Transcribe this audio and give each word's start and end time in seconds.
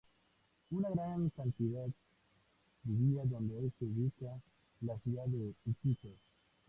Una 0.71 0.89
gran 0.89 1.29
cantidad 1.29 1.87
vivía 2.81 3.21
donde 3.23 3.55
hoy 3.55 3.71
se 3.77 3.85
ubica 3.85 4.41
la 4.79 4.97
ciudad 4.97 5.25
de 5.27 5.53
Iquitos. 5.67 6.17